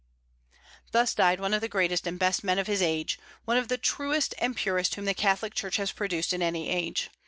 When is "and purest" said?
4.39-4.95